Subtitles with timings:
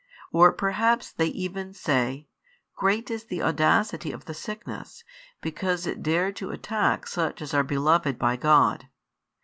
[0.31, 2.27] Or perhaps they even say:
[2.75, 5.03] Great is the audacity of the sickness,
[5.41, 8.87] because it dared to attack such as are beloved by God.